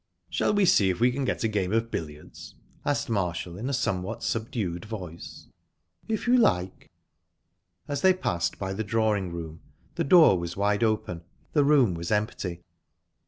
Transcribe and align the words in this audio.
"Shall 0.31 0.51
we 0.55 0.65
see 0.65 0.89
if 0.89 0.99
we 0.99 1.11
can 1.11 1.25
get 1.25 1.43
a 1.43 1.47
game 1.47 1.71
of 1.71 1.91
billiards?" 1.91 2.55
asked 2.83 3.07
Marshall, 3.07 3.55
in 3.55 3.69
a 3.69 3.71
somewhat 3.73 4.23
subdued 4.23 4.83
voice. 4.85 5.45
"If 6.07 6.25
you 6.25 6.35
like." 6.37 6.89
As 7.87 8.01
they 8.01 8.15
passed 8.15 8.57
by 8.57 8.73
the 8.73 8.83
drawing 8.83 9.31
room 9.31 9.61
the 9.93 10.03
door 10.03 10.39
was 10.39 10.57
wide 10.57 10.83
open; 10.83 11.21
the 11.53 11.63
room 11.63 11.93
was 11.93 12.09
empty. 12.09 12.61